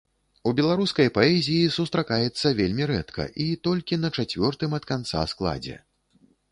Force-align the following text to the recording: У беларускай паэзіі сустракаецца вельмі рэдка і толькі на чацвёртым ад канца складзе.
У 0.51 0.53
беларускай 0.59 1.11
паэзіі 1.17 1.67
сустракаецца 1.75 2.55
вельмі 2.63 2.89
рэдка 2.95 3.29
і 3.47 3.49
толькі 3.69 4.03
на 4.05 4.09
чацвёртым 4.21 4.71
ад 4.81 4.93
канца 4.95 5.27
складзе. 5.35 5.83